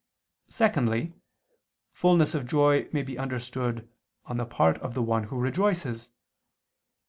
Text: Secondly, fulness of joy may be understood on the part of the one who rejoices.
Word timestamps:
Secondly, 0.49 1.13
fulness 1.93 2.33
of 2.33 2.47
joy 2.47 2.89
may 2.91 3.03
be 3.03 3.19
understood 3.19 3.87
on 4.25 4.37
the 4.37 4.47
part 4.47 4.79
of 4.79 4.95
the 4.95 5.03
one 5.03 5.25
who 5.25 5.37
rejoices. 5.37 6.09